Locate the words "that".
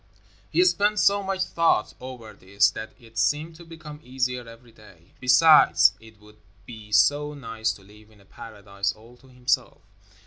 2.71-2.93